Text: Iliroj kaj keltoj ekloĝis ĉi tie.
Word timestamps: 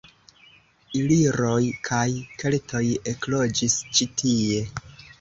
Iliroj 0.99 1.59
kaj 1.89 2.03
keltoj 2.41 2.85
ekloĝis 3.15 3.81
ĉi 3.97 4.13
tie. 4.25 4.69